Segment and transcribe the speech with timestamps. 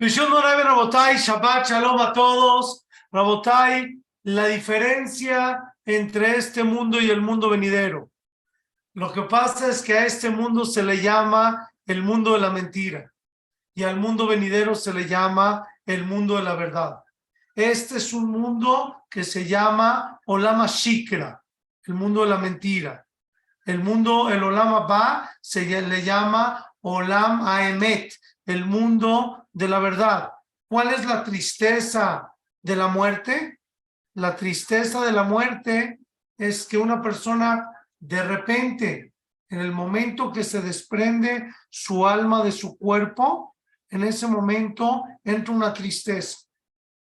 [0.00, 2.86] Rabotai, Shabbat Shalom a todos.
[3.12, 8.10] Rabotai, la diferencia entre este mundo y el mundo venidero.
[8.94, 12.50] Lo que pasa es que a este mundo se le llama el mundo de la
[12.50, 13.12] mentira
[13.74, 16.98] y al mundo venidero se le llama el mundo de la verdad.
[17.54, 21.42] Este es un mundo que se llama Olama Shikra,
[21.84, 23.04] el mundo de la mentira.
[23.64, 28.14] El mundo, el Olama Ba, se le llama Olam Aemet,
[28.46, 30.32] el mundo de la verdad.
[30.68, 33.58] ¿Cuál es la tristeza de la muerte?
[34.14, 35.98] La tristeza de la muerte
[36.38, 39.12] es que una persona de repente,
[39.48, 43.56] en el momento que se desprende su alma de su cuerpo,
[43.90, 46.38] en ese momento entra una tristeza.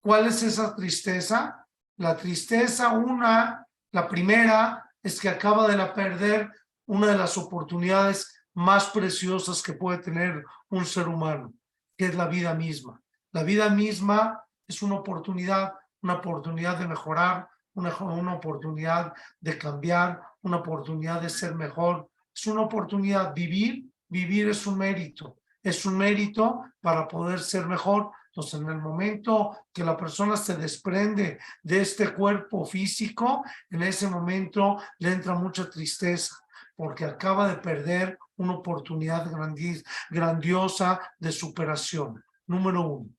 [0.02, 1.68] ¿Cuál es esa tristeza?
[1.98, 6.52] La tristeza, una, la primera, es que acaba de perder
[6.88, 11.54] una de las oportunidades más preciosas que puede tener un ser humano,
[12.02, 13.00] que es la vida misma.
[13.32, 20.20] La vida misma es una oportunidad, una oportunidad de mejorar, una, una oportunidad de cambiar,
[20.42, 22.10] una oportunidad de ser mejor.
[22.34, 23.36] Es una oportunidad.
[23.36, 25.38] Vivir, vivir es un mérito.
[25.62, 28.10] Es un mérito para poder ser mejor.
[28.32, 34.08] Entonces, en el momento que la persona se desprende de este cuerpo físico, en ese
[34.08, 36.36] momento le entra mucha tristeza
[36.76, 39.32] porque acaba de perder una oportunidad
[40.10, 42.24] grandiosa de superación.
[42.48, 43.10] Número uno.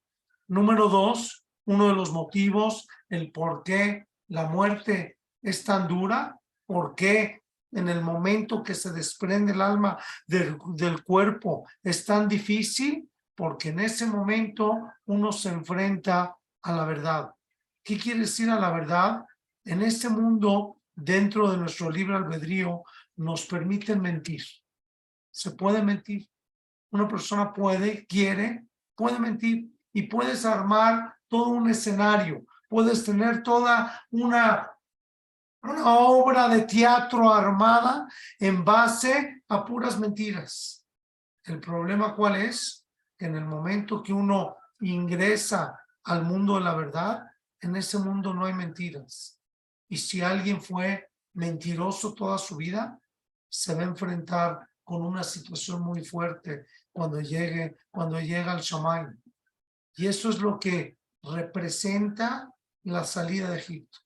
[0.49, 6.95] Número dos, uno de los motivos, el por qué la muerte es tan dura, por
[6.95, 13.09] qué en el momento que se desprende el alma del, del cuerpo es tan difícil,
[13.35, 17.31] porque en ese momento uno se enfrenta a la verdad.
[17.83, 19.25] ¿Qué quiere decir a la verdad?
[19.65, 22.83] En este mundo, dentro de nuestro libre albedrío,
[23.17, 24.43] nos permiten mentir.
[25.33, 26.31] Se puede mentir.
[26.93, 32.45] Una persona puede, quiere, puede mentir y puedes armar todo un escenario.
[32.69, 34.71] Puedes tener toda una,
[35.63, 38.07] una obra de teatro armada
[38.39, 40.87] en base a puras mentiras.
[41.45, 42.87] El problema cuál es?
[43.19, 47.25] Que en el momento que uno ingresa al mundo de la verdad,
[47.61, 49.41] en ese mundo no hay mentiras.
[49.89, 52.99] Y si alguien fue mentiroso toda su vida,
[53.49, 59.07] se va a enfrentar con una situación muy fuerte cuando llegue, cuando llega al Shamay.
[59.97, 62.51] Y eso es lo que representa
[62.85, 63.99] la salida de Egipto.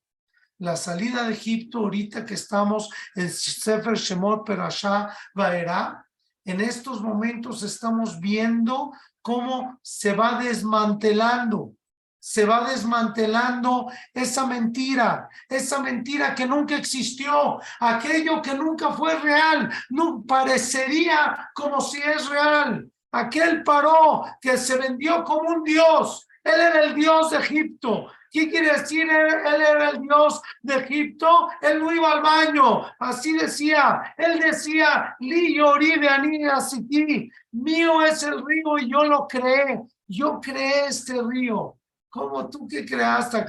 [0.59, 6.07] La salida de Egipto, ahorita que estamos en Sefer Shemot Perashá Vaera,
[6.45, 11.75] en estos momentos estamos viendo cómo se va desmantelando
[12.19, 19.71] se va desmantelando esa mentira, esa mentira que nunca existió, aquello que nunca fue real,
[19.91, 22.91] no parecería como si es real.
[23.13, 28.07] Aquel paró que se vendió como un dios, él era el dios de Egipto.
[28.31, 29.03] ¿Qué quiere decir?
[29.03, 31.49] Él, era el dios de Egipto.
[31.61, 32.83] Él no iba al baño.
[33.01, 34.15] Así decía.
[34.17, 39.83] Él decía, Li yori de Mío es el río y yo lo creé.
[40.07, 41.76] Yo creé este río.
[42.17, 43.45] ¿Cómo tú qué creaste?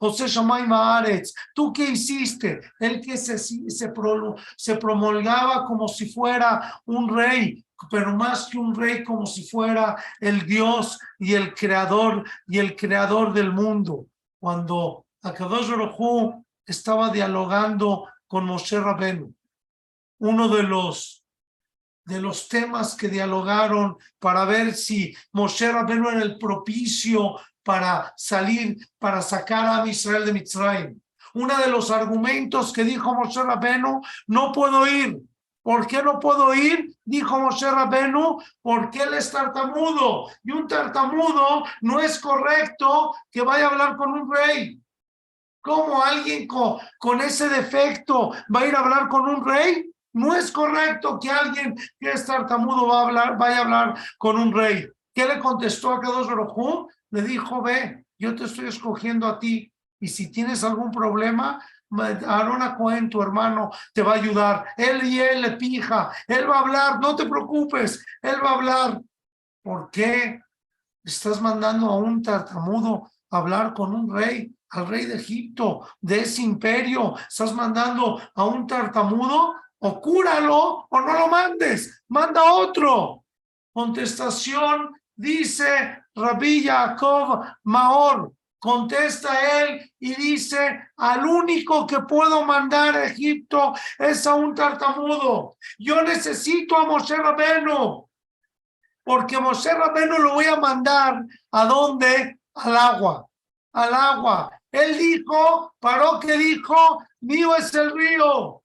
[0.00, 1.34] José Shamay Maaretz.
[1.54, 2.60] ¿Tú qué hiciste?
[2.80, 3.90] El que se, se,
[4.56, 10.02] se promulgaba como si fuera un rey, pero más que un rey, como si fuera
[10.18, 14.06] el Dios y el creador y el creador del mundo.
[14.40, 19.34] Cuando Akadosh Baruj estaba dialogando con Moshe Rabenu,
[20.20, 21.18] uno de los
[22.08, 27.36] de los temas que dialogaron para ver si Moshe Rabenu era el propicio
[27.68, 30.98] para salir, para sacar a Israel de Mitzrayim.
[31.34, 35.18] Uno de los argumentos que dijo Moshe Rabenu, no puedo ir.
[35.62, 36.96] ¿Por qué no puedo ir?
[37.04, 40.30] Dijo Moshe Rabenu, porque él es tartamudo.
[40.44, 44.80] Y un tartamudo no es correcto que vaya a hablar con un rey.
[45.60, 49.92] ¿Cómo alguien con, ese defecto va a ir a hablar con un rey?
[50.14, 54.38] No es correcto que alguien que es tartamudo va a hablar, vaya a hablar con
[54.38, 54.88] un rey.
[55.12, 59.72] ¿Qué le contestó a Kadosh Baruj le dijo, ve, yo te estoy escogiendo a ti
[60.00, 61.60] y si tienes algún problema,
[62.26, 64.66] Arona Cohen, tu hermano, te va a ayudar.
[64.76, 68.54] Él y él le pija, él va a hablar, no te preocupes, él va a
[68.54, 69.02] hablar.
[69.62, 70.40] ¿Por qué
[71.02, 76.20] estás mandando a un tartamudo a hablar con un rey, al rey de Egipto, de
[76.20, 77.16] ese imperio?
[77.28, 79.54] ¿Estás mandando a un tartamudo?
[79.80, 83.24] O cúralo o no lo mandes, manda otro.
[83.72, 93.04] Contestación dice Rabbi Jacob Maor, contesta él y dice, al único que puedo mandar a
[93.06, 95.56] Egipto es a un tartamudo.
[95.78, 98.08] Yo necesito a Moshe Rabenu.
[99.04, 102.38] porque Moshe Rabeno lo voy a mandar a dónde?
[102.54, 103.26] Al agua,
[103.72, 104.50] al agua.
[104.70, 108.62] Él dijo, paró que dijo, mío es el río,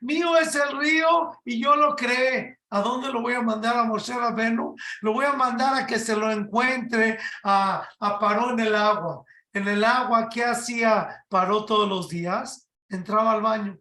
[0.00, 2.57] mío es el río y yo lo creé.
[2.70, 4.74] ¿A dónde lo voy a mandar a Moshe Rabenu?
[5.00, 9.24] Lo voy a mandar a que se lo encuentre a, Paró en el agua.
[9.52, 12.68] En el agua, ¿qué hacía Paró todos los días?
[12.88, 13.78] Entraba al baño.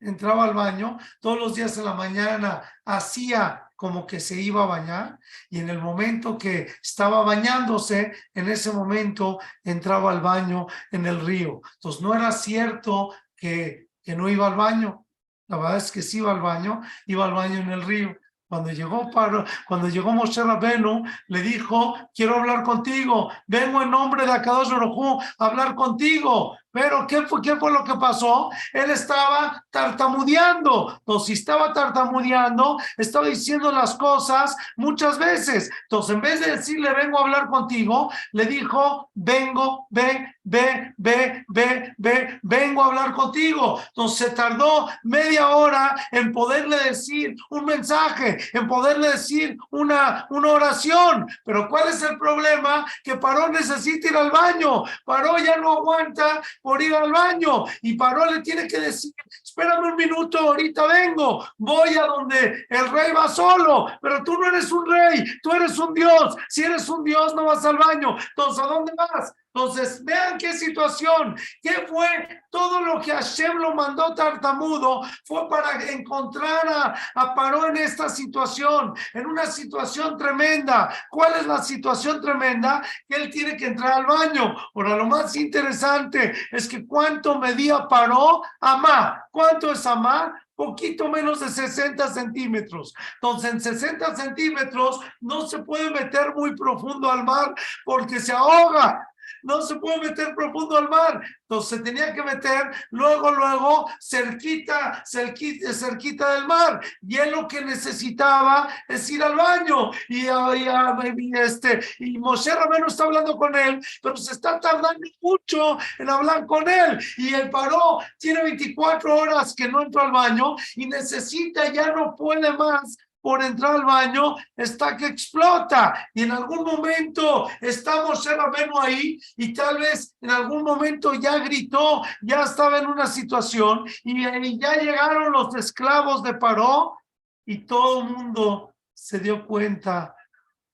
[0.00, 4.66] Entraba al baño todos los días en la mañana, hacía como que se iba a
[4.66, 5.18] bañar
[5.50, 11.24] y en el momento que estaba bañándose, en ese momento entraba al baño en el
[11.24, 11.60] río.
[11.74, 15.06] Entonces no era cierto que, que no iba al baño,
[15.48, 18.16] la verdad es que sí iba al baño, iba al baño en el río.
[18.48, 24.24] Cuando llegó, para, cuando llegó Moshe Rabenu, le dijo, quiero hablar contigo, vengo en nombre
[24.24, 26.56] de Akadosh Baruj a hablar contigo.
[26.70, 28.50] Pero ¿qué fue, ¿qué fue lo que pasó?
[28.72, 30.94] Él estaba tartamudeando.
[30.98, 35.70] Entonces, estaba tartamudeando, estaba diciendo las cosas muchas veces.
[35.84, 41.44] Entonces, en vez de decirle, vengo a hablar contigo, le dijo, vengo, ve, ve, ve,
[41.48, 43.80] ve, ve, vengo a hablar contigo.
[43.88, 50.52] Entonces, se tardó media hora en poderle decir un mensaje, en poderle decir una, una
[50.52, 51.26] oración.
[51.44, 52.84] Pero ¿cuál es el problema?
[53.02, 54.84] Que Paró necesita ir al baño.
[55.04, 57.64] Paró ya no aguanta por ir al baño.
[57.82, 59.12] Y Paró le tiene que decir,
[59.42, 64.46] espérame un minuto, ahorita vengo, voy a donde el rey va solo, pero tú no
[64.46, 68.16] eres un rey, tú eres un Dios, si eres un Dios no vas al baño,
[68.30, 69.32] entonces ¿a dónde vas?
[69.58, 72.06] Entonces, vean qué situación, qué fue
[72.48, 78.08] todo lo que Hashem lo mandó tartamudo, fue para encontrar a, a Paró en esta
[78.08, 80.94] situación, en una situación tremenda.
[81.10, 82.84] ¿Cuál es la situación tremenda?
[83.08, 84.54] Que él tiene que entrar al baño.
[84.76, 89.24] Ahora, lo más interesante es que cuánto medía Paró Amá.
[89.32, 90.40] ¿Cuánto es Amá?
[90.54, 92.92] poquito menos de 60 centímetros.
[93.14, 99.08] Entonces, en 60 centímetros no se puede meter muy profundo al mar porque se ahoga
[99.42, 101.22] no se puede meter profundo al mar.
[101.42, 106.80] Entonces se tenía que meter luego, luego, cerquita, cerquita, cerquita del mar.
[107.00, 109.90] Y él lo que necesitaba es ir al baño.
[110.08, 115.78] Y, y, este, y Moshe Rameno está hablando con él, pero se está tardando mucho
[115.98, 116.98] en hablar con él.
[117.16, 122.14] Y él paró, tiene 24 horas que no entró al baño y necesita, ya no
[122.14, 122.96] puede más
[123.28, 129.20] por entrar al baño está que explota y en algún momento estamos en Rabeno ahí
[129.36, 134.76] y tal vez en algún momento ya gritó, ya estaba en una situación y, ya
[134.76, 136.96] llegaron los esclavos de Paró
[137.44, 140.16] y todo el mundo se dio cuenta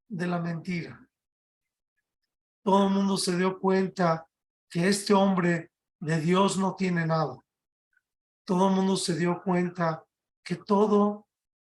[0.06, 1.04] de la mentira.
[2.62, 4.28] Todo el mundo se dio cuenta
[4.70, 7.36] que este hombre de Dios no tiene nada.
[8.44, 10.04] Todo el mundo se dio cuenta
[10.44, 11.26] que todo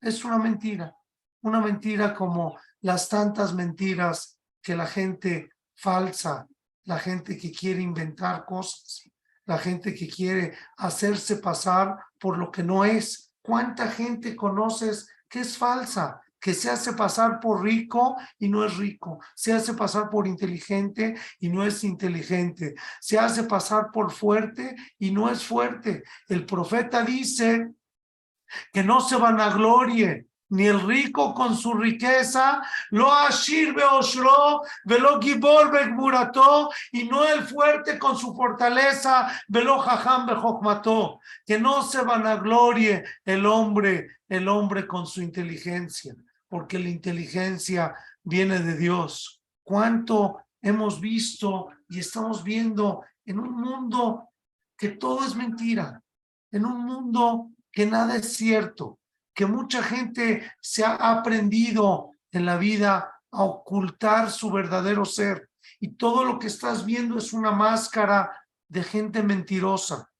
[0.01, 0.95] es una mentira,
[1.43, 6.47] una mentira como las tantas mentiras que la gente falsa,
[6.85, 9.03] la gente que quiere inventar cosas,
[9.45, 13.33] la gente que quiere hacerse pasar por lo que no es.
[13.43, 16.21] ¿Cuánta gente conoces que es falsa?
[16.39, 21.17] que se hace pasar por rico y no es rico, se hace pasar por inteligente
[21.41, 26.05] y no es inteligente, se hace pasar por fuerte y no es fuerte.
[26.29, 27.73] El profeta dice
[28.73, 34.63] que no se van a glorie ni el rico con su riqueza, lo ashir beoshro,
[34.85, 41.83] velo gibor murato y no el fuerte con su fortaleza, velo jajam bejokmato, que no
[41.83, 46.15] se van a glorie el hombre, el hombre con su inteligencia,
[46.49, 49.43] porque la inteligencia viene de Dios.
[49.65, 54.31] ¿Cuánto hemos visto y estamos viendo en un mundo
[54.77, 56.01] que todo es mentira,
[56.53, 58.99] en un mundo que nada es cierto,
[59.35, 65.89] que mucha gente se ha aprendido en la vida a ocultar su verdadero ser y
[65.89, 68.33] todo lo que estás viendo es una máscara
[68.67, 70.11] de gente mentirosa,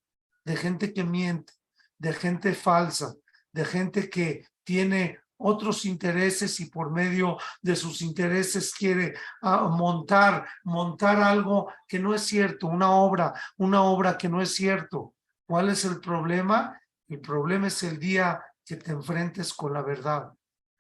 [0.45, 1.55] de gente que miente,
[1.97, 3.15] de gente falsa,
[3.53, 10.47] de gente que tiene otros intereses y por medio de sus intereses quiere ah, montar,
[10.63, 15.15] montar algo que no es cierto, una obra, una obra que no es cierto.
[15.47, 16.79] ¿Cuál es el problema?
[17.09, 20.33] El problema es el día que te enfrentes con la verdad.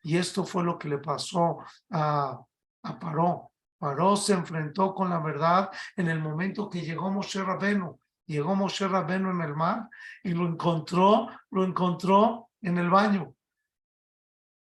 [0.03, 1.59] Y esto fue lo que le pasó
[1.91, 2.41] a,
[2.83, 3.53] a Paró.
[3.79, 8.01] Paró se enfrentó con la verdad en el momento que llegó Moshe Rabeno.
[8.27, 9.89] Llegó Moshe Rabeno en el mar
[10.25, 13.35] y lo encontró, lo encontró en el baño.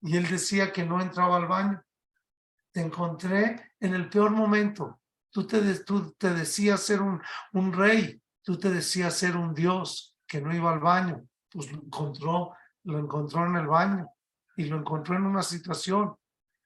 [0.02, 1.82] Y él decía que no entraba al baño.
[2.72, 5.00] Te encontré en el peor momento.
[5.32, 7.20] Tú te, tú te decías ser un,
[7.54, 11.82] un rey, tú te decías ser un Dios que no iba al baño pues lo
[11.82, 12.52] encontró,
[12.84, 14.10] lo encontró en el baño
[14.58, 16.16] y lo encontró en una situación.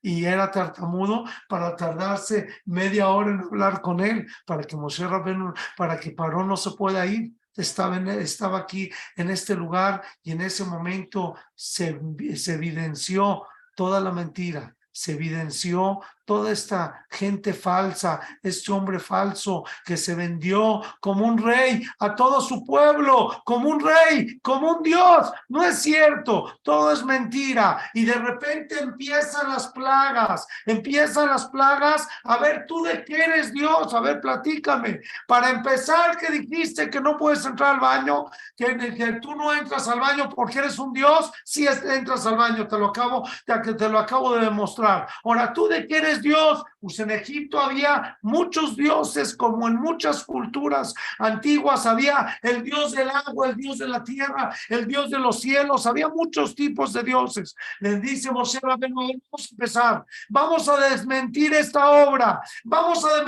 [0.02, 5.54] y era tartamudo para tardarse media hora en hablar con él, para que Moshe Rabbeinu,
[5.76, 7.34] para que Paró no se pueda ir.
[7.54, 12.00] Estaba, estaba aquí en este lugar y en ese momento se,
[12.38, 19.98] se evidenció toda la mentira, se evidenció toda esta gente falsa, este hombre falso que
[19.98, 25.32] se vendió como un rey a todo su pueblo, como un rey, como un Dios.
[25.48, 27.90] No es cierto, todo es mentira.
[27.96, 32.08] Y de repente empiezan las plagas, empiezan las plagas.
[32.24, 35.02] A ver, tú de qué eres Dios, a ver, platícame.
[35.26, 39.88] Para empezar, que dijiste que no puedes entrar al baño, que, que tú no entras
[39.88, 43.90] al baño porque eres un Dios, si entras al baño, te lo acabo, te, te
[43.90, 45.08] lo acabo de demostrar.
[45.24, 46.64] Ahora, tú de qué eres Dios?
[46.80, 53.10] Pues en Egipto había muchos dioses, como en muchas culturas antiguas había el dios del
[53.10, 57.04] agua, el dios de la tierra, el dios de los cielos, había muchos tipos de
[57.04, 57.56] dioses.
[57.80, 63.24] Les dice Moshe vamos a empezar, vamos a desmentir esta obra, vamos a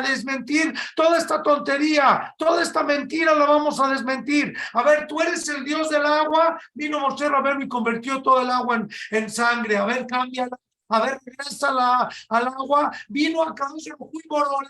[0.00, 4.54] desmentir, toda esta tontería, toda esta mentira la vamos a desmentir.
[4.72, 8.50] A ver, tú eres el dios del agua, vino Moshe Rabenu y convirtió todo el
[8.50, 9.76] agua en, en sangre.
[9.76, 10.56] A ver, cámbiala
[10.96, 13.54] a ver, regresa la, al agua, vino a
[14.28, 14.68] Borolán,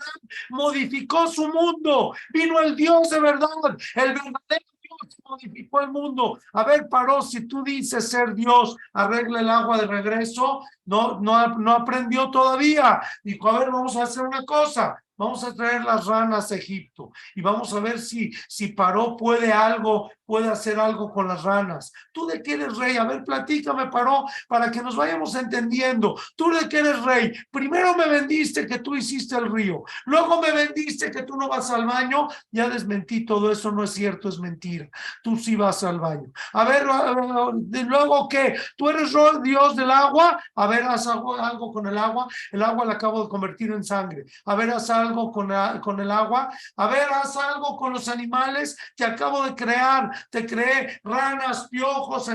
[0.49, 3.49] modificó su mundo, vino el Dios de verdad,
[3.95, 6.39] el verdadero Dios modificó el mundo.
[6.53, 11.47] A ver, paró, si tú dices ser Dios, arregla el agua de regreso, no, no,
[11.57, 13.01] no aprendió todavía.
[13.23, 17.11] Dijo, a ver, vamos a hacer una cosa, Vamos a traer las ranas a Egipto
[17.35, 21.93] y vamos a ver si, si Paró puede algo, puede hacer algo con las ranas.
[22.11, 22.97] ¿Tú de qué eres rey?
[22.97, 26.19] A ver, platícame, Paró, para que nos vayamos entendiendo.
[26.35, 27.31] ¿Tú de qué eres rey?
[27.49, 29.83] Primero me vendiste que tú hiciste el río.
[30.05, 32.27] Luego me vendiste que tú no vas al baño.
[32.51, 34.89] Ya desmentí todo eso, no es cierto, es mentira.
[35.23, 36.31] Tú sí vas al baño.
[36.53, 38.57] A ver, luego qué?
[38.75, 40.43] ¿Tú eres Dios del agua?
[40.55, 42.27] A ver, haz algo, algo con el agua.
[42.51, 44.25] El agua la acabo de convertir en sangre.
[44.45, 45.51] A ver, haz algo algo con,
[45.99, 46.49] el agua.
[46.77, 50.09] A ver, haz algo con los animales que acabo de crear.
[50.29, 52.29] Te creé ranas, piojos,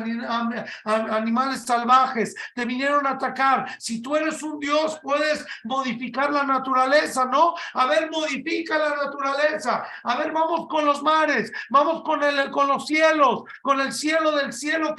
[0.84, 2.34] animales salvajes.
[2.54, 3.76] Te vinieron a atacar.
[3.78, 7.54] Si tú eres un Dios, puedes modificar la naturaleza, ¿no?
[7.74, 9.84] A ver, modifica la naturaleza.
[10.02, 14.32] A ver, vamos con los mares, vamos con, el, con los cielos, con el cielo
[14.32, 14.94] del cielo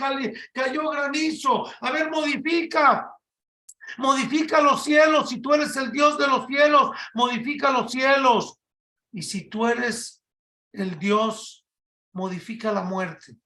[0.54, 1.72] cayó granizo.
[1.82, 3.16] A ver, modifica.
[3.98, 5.30] Modifica los cielos.
[5.30, 8.60] Si tú eres el Dios de los cielos, modifica los cielos.
[9.12, 10.24] Y si tú eres
[10.72, 11.66] el Dios,
[12.14, 13.38] modifica la muerte.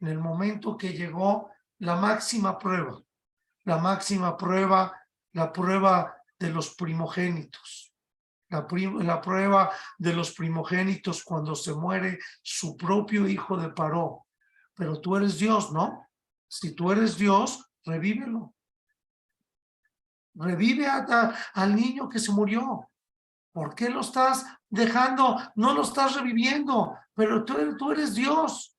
[0.00, 3.00] En el momento que llegó la máxima prueba,
[3.64, 4.92] la máxima prueba,
[5.32, 7.92] la prueba de los primogénitos.
[8.50, 14.26] La, prueba de los primogénitos cuando se muere su propio hijo de Paró.
[14.74, 16.06] Pero tú eres Dios, ¿no?
[16.46, 18.54] Si tú eres Dios, revívelo.
[20.34, 22.90] Revive al niño que se murió.
[23.52, 25.40] ¿Por qué lo estás dejando?
[25.54, 28.76] No lo estás reviviendo, pero tú, tú eres Dios.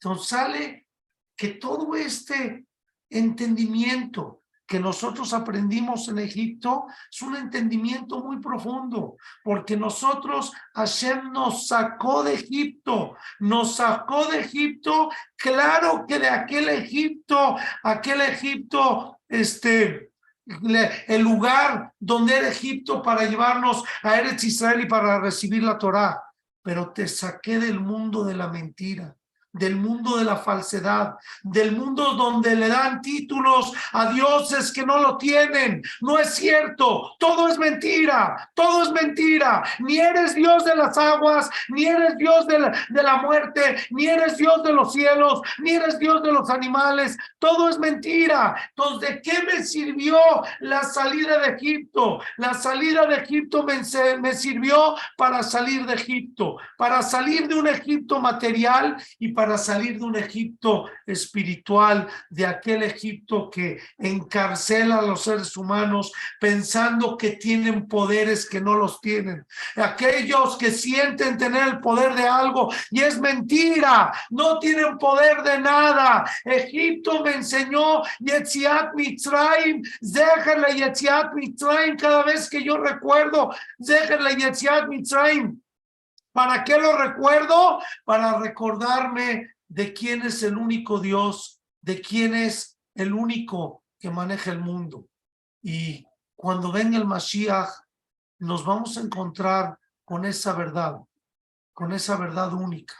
[0.00, 0.88] Entonces sale
[1.36, 2.66] que todo este
[3.10, 11.68] entendimiento que nosotros aprendimos en Egipto es un entendimiento muy profundo, porque nosotros, Hashem nos
[11.68, 20.13] sacó de Egipto, nos sacó de Egipto, claro que de aquel Egipto, aquel Egipto, este,
[20.46, 26.22] el lugar donde era Egipto para llevarnos a Eretz Israel y para recibir la Torá,
[26.62, 29.16] pero te saqué del mundo de la mentira
[29.54, 34.98] del mundo de la falsedad, del mundo donde le dan títulos a dioses que no
[34.98, 35.80] lo tienen.
[36.00, 39.62] No es cierto, todo es mentira, todo es mentira.
[39.78, 42.58] Ni eres Dios de las aguas, ni eres Dios de
[43.02, 47.16] la, muerte, ni eres Dios de los cielos, ni eres Dios de los animales.
[47.38, 48.56] Todo es mentira.
[48.70, 50.18] Entonces, ¿de qué me sirvió
[50.60, 52.20] la salida de Egipto?
[52.38, 53.80] La salida de Egipto me,
[54.20, 59.58] me sirvió para salir de Egipto, para salir de un Egipto material y para para
[59.58, 66.10] salir de un Egipto espiritual, de aquel Egipto que encarcela a los seres humanos
[66.40, 69.44] pensando que tienen poderes que no los tienen.
[69.76, 75.58] Aquellos que sienten tener el poder de algo y es mentira, no tienen poder de
[75.58, 76.24] nada.
[76.42, 84.88] Egipto me enseñó Yetziat Mitzrayim, déjenle Yetziat Mitzrayim cada vez que yo recuerdo, déjenle Yetziat
[84.88, 85.60] Mitzrayim.
[86.34, 87.80] ¿Para qué lo recuerdo?
[88.04, 94.50] Para recordarme de quién es el único Dios, de quién es el único que maneja
[94.50, 95.06] el mundo.
[95.62, 97.70] Y cuando venga el Mashiach,
[98.40, 100.96] nos vamos a encontrar con esa verdad,
[101.72, 102.96] con esa verdad única,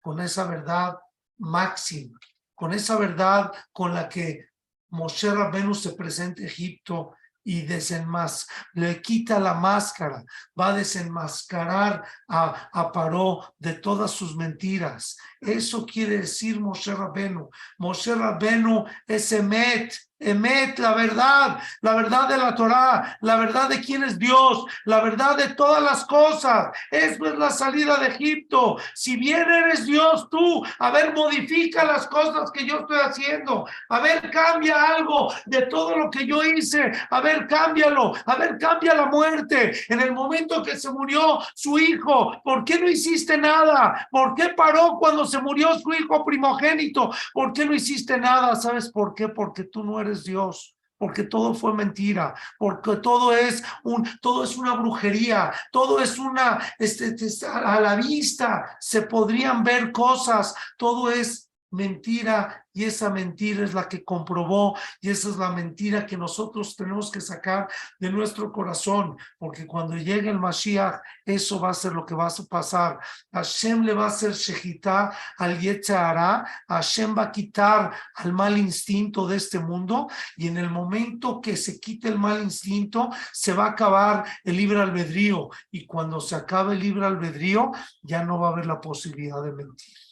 [0.00, 0.96] con esa verdad
[1.38, 2.20] máxima,
[2.54, 4.46] con esa verdad con la que
[4.90, 7.16] Moshe Rabbenu se presenta a Egipto
[7.50, 10.22] y desenmas le quita la máscara,
[10.58, 15.16] va a desenmascarar a, a Paró de todas sus mentiras.
[15.40, 17.50] Eso quiere decir Moshe Rabbenu.
[17.78, 23.80] Moshe Rabbenu es Emet, Emet, la verdad, la verdad de la Torá, la verdad de
[23.80, 26.76] quién es Dios, la verdad de todas las cosas.
[26.90, 28.76] Eso es la salida de Egipto.
[28.94, 33.66] Si bien eres Dios tú, a ver, modifica las cosas que yo estoy haciendo.
[33.88, 36.92] A ver, cambia algo de todo lo que yo hice.
[37.08, 38.12] A ver, cámbialo.
[38.26, 39.72] A ver, cambia la muerte.
[39.88, 44.06] En el momento que se murió su hijo, ¿por qué no hiciste nada?
[44.10, 47.10] ¿Por qué paró cuando se murió su hijo primogénito?
[47.32, 48.54] ¿Por qué no hiciste nada?
[48.56, 49.28] ¿Sabes por qué?
[49.28, 54.56] Porque tú no eres Dios, porque todo fue mentira, porque todo es un, todo es
[54.56, 61.10] una brujería, todo es una, este, este a la vista se podrían ver cosas, todo
[61.10, 66.16] es mentira y esa mentira es la que comprobó y esa es la mentira que
[66.16, 67.68] nosotros tenemos que sacar
[67.98, 72.28] de nuestro corazón porque cuando llegue el Mashiach eso va a ser lo que va
[72.28, 72.98] a pasar.
[73.32, 79.28] Hashem le va a hacer shejitá al Yetzahara Hashem va a quitar al mal instinto
[79.28, 80.08] de este mundo
[80.38, 84.56] y en el momento que se quite el mal instinto se va a acabar el
[84.56, 87.72] libre albedrío y cuando se acabe el libre albedrío
[88.02, 90.09] ya no va a haber la posibilidad de mentir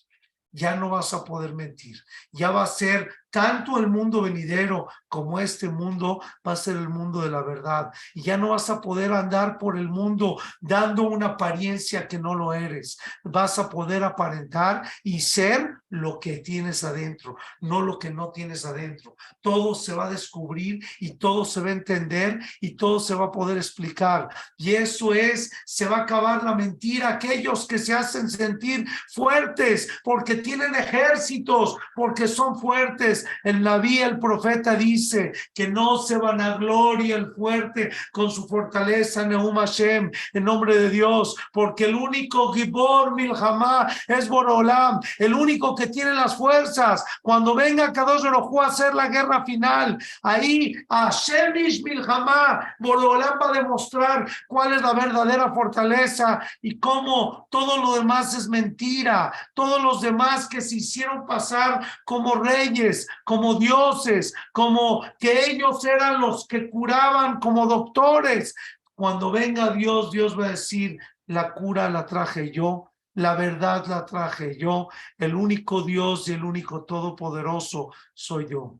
[0.52, 1.96] ya no vas a poder mentir.
[2.32, 6.88] Ya va a ser tanto el mundo venidero como este mundo va a ser el
[6.88, 7.90] mundo de la verdad.
[8.14, 12.34] Y ya no vas a poder andar por el mundo dando una apariencia que no
[12.34, 12.98] lo eres.
[13.24, 18.64] Vas a poder aparentar y ser lo que tienes adentro, no lo que no tienes
[18.64, 19.16] adentro.
[19.40, 23.26] Todo se va a descubrir y todo se va a entender y todo se va
[23.26, 24.28] a poder explicar.
[24.56, 27.08] Y eso es, se va a acabar la mentira.
[27.08, 34.18] Aquellos que se hacen sentir fuertes porque tienen ejércitos, porque son fuertes el Naví, el
[34.18, 40.10] profeta, dice que no se van a gloria el fuerte con su fortaleza, Neum Hashem,
[40.32, 46.12] en nombre de Dios, porque el único Gibor Milhamá es Borolam, el único que tiene
[46.14, 47.04] las fuerzas.
[47.22, 53.52] Cuando venga Kadosh Baruj a hacer la guerra final, ahí Hashem Milhamá, Borolam va a
[53.52, 59.32] demostrar cuál es la verdadera fortaleza y cómo todo lo demás es mentira.
[59.54, 66.20] Todos los demás que se hicieron pasar como reyes, como dioses, como que ellos eran
[66.20, 68.54] los que curaban como doctores.
[68.94, 74.06] Cuando venga Dios, Dios va a decir, la cura la traje yo, la verdad la
[74.06, 78.78] traje yo, el único Dios y el único todopoderoso soy yo.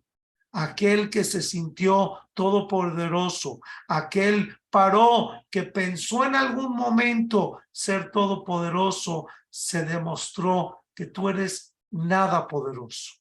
[0.52, 9.84] Aquel que se sintió todopoderoso, aquel paró que pensó en algún momento ser todopoderoso, se
[9.84, 13.17] demostró que tú eres nada poderoso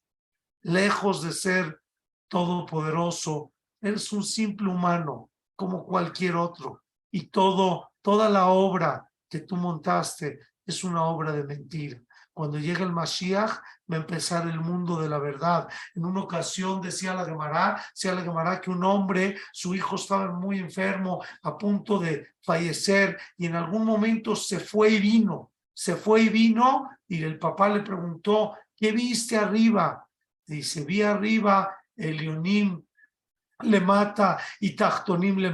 [0.67, 1.81] lejos de ser
[2.27, 6.83] todopoderoso, eres un simple humano como cualquier otro.
[7.09, 12.01] Y todo, toda la obra que tú montaste es una obra de mentira.
[12.33, 13.51] Cuando llegue el Mashiach,
[13.91, 15.69] va a empezar el mundo de la verdad.
[15.95, 20.33] En una ocasión decía la Gemara, decía la Gemara que un hombre, su hijo estaba
[20.33, 25.53] muy enfermo, a punto de fallecer, y en algún momento se fue y vino.
[25.73, 30.06] Se fue y vino, y el papá le preguntó, ¿qué viste arriba?
[30.47, 32.81] Dice, vi arriba Elionim
[33.63, 35.53] le mata y Tachtonim le,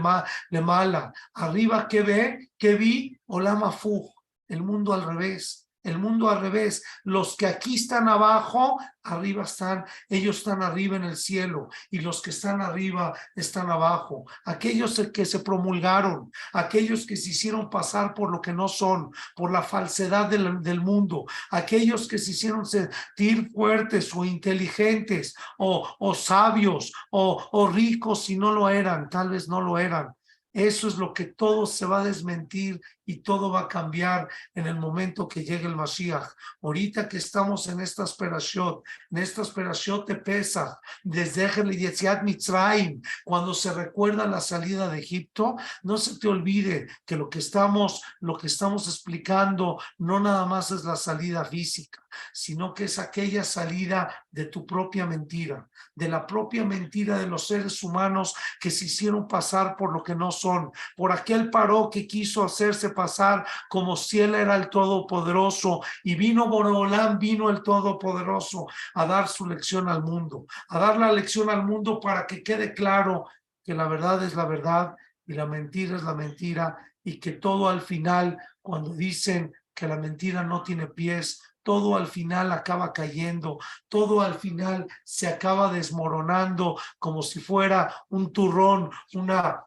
[0.50, 1.12] le mala.
[1.34, 2.52] Arriba, ¿qué ve?
[2.58, 3.18] ¿Qué vi?
[3.28, 4.14] Olamafuj,
[4.48, 6.84] el mundo al revés el mundo al revés.
[7.04, 12.22] Los que aquí están abajo, arriba están, ellos están arriba en el cielo y los
[12.22, 14.26] que están arriba están abajo.
[14.46, 19.52] Aquellos que se promulgaron, aquellos que se hicieron pasar por lo que no son, por
[19.52, 27.70] la falsedad del, mundo, aquellos que se hicieron sentir fuertes o inteligentes o, sabios o
[27.72, 30.14] ricos si no lo eran, tal vez no lo eran.
[30.54, 34.68] Eso es lo que todo se va a desmentir y todo va a cambiar en
[34.68, 36.30] el momento que llegue el Mashiach.
[36.62, 43.02] Ahorita que estamos en esta esperación, en esta esperación te pesa, desde el Yetziat Mitzrayim,
[43.26, 48.02] cuando se recuerda la salida de Egipto, no se te olvide que lo que estamos,
[48.20, 52.03] lo que estamos explicando no nada más es la salida física,
[52.34, 57.48] sino que es aquella salida de tu propia mentira, de la propia mentira de los
[57.48, 62.08] seres humanos que se hicieron pasar por lo que no son, por aquel paró que
[62.08, 68.68] quiso hacerse pasar como si él era el Todopoderoso y vino Borolán, vino el Todopoderoso
[68.96, 72.74] a dar su lección al mundo, a dar la lección al mundo para que quede
[72.74, 73.28] claro
[73.64, 74.96] que la verdad es la verdad
[75.26, 79.98] y la mentira es la mentira y que todo al final, cuando dicen que la
[79.98, 83.58] mentira no tiene pies, todo al final acaba cayendo,
[83.88, 89.64] todo al final se acaba desmoronando como si fuera un turrón, una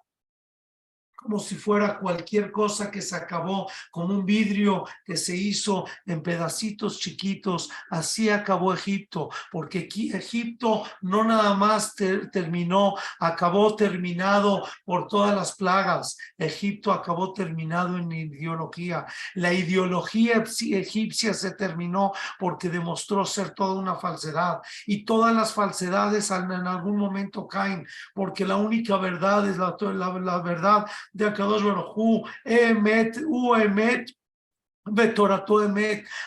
[1.26, 6.22] como si fuera cualquier cosa que se acabó, como un vidrio que se hizo en
[6.22, 7.68] pedacitos chiquitos.
[7.90, 11.96] Así acabó Egipto, porque Egipto no nada más
[12.32, 16.16] terminó, acabó terminado por todas las plagas.
[16.38, 19.04] Egipto acabó terminado en ideología.
[19.34, 24.60] La ideología egipcia se terminó porque demostró ser toda una falsedad.
[24.86, 27.84] Y todas las falsedades en algún momento caen,
[28.14, 30.86] porque la única verdad es la, la, la verdad
[31.16, 34.12] de Akadosh Baruj Emet, U Emet, Betorato Emet,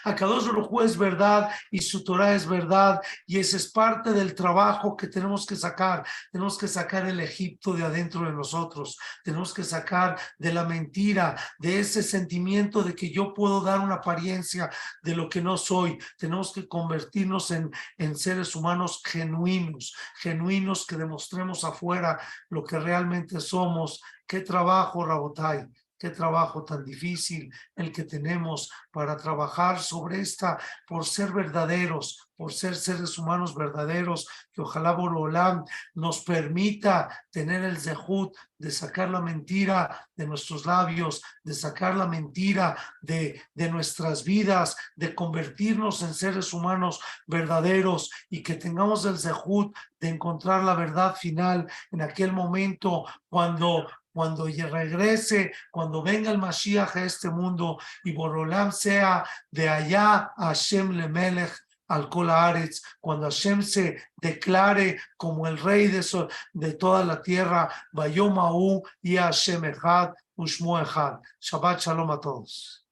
[0.04, 4.96] Akadosh Baruj es verdad y su Torah es verdad y ese es parte del trabajo
[4.98, 6.06] que tenemos que sacar.
[6.32, 8.98] Tenemos que sacar el Egipto de adentro de nosotros.
[9.24, 13.96] Tenemos que sacar de la mentira, de ese sentimiento de que yo puedo dar una
[13.96, 14.70] apariencia
[15.02, 15.98] de lo que no soy.
[16.18, 22.20] Tenemos que convertirnos en, en seres humanos genuinos, genuinos que demostremos afuera
[22.50, 25.66] lo que realmente somos Qué trabajo, Rabotai,
[26.00, 30.58] qué trabajo tan difícil el que tenemos para trabajar sobre esta,
[30.88, 37.78] por ser verdaderos, por ser seres humanos verdaderos, que ojalá Borolam nos permita tener el
[37.78, 44.24] zehut de sacar la mentira de nuestros labios, de sacar la mentira de, de nuestras
[44.24, 50.76] vidas, de convertirnos en seres humanos verdaderos y que tengamos el zehut de encontrar la
[50.76, 53.86] verdad final en aquel momento cuando
[54.20, 60.48] cuando regrese, cuando venga el Mashiach a este mundo y Borolam sea de allá a
[60.48, 61.54] Hashem Lemelech
[61.88, 66.06] al Kolaretz, cuando Hashem se declare como el rey de,
[66.52, 71.22] de toda la tierra, Bayomahu y Hashem Echad, Ushmo Echad.
[71.40, 72.89] Shabbat Shalom a todos.